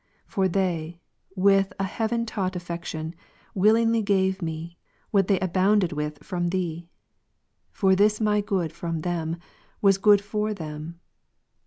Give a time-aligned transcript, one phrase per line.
[0.25, 0.99] For they,
[1.35, 3.13] with an heaven taught affection,
[3.53, 4.79] willingly gave me,
[5.11, 6.87] what they abounded with from Thee.
[7.69, 9.37] For this my good from them,
[9.79, 10.99] was good for them.